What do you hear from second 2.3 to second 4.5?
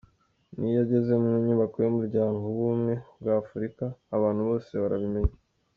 w’Ubumwe bwa Afurika abantu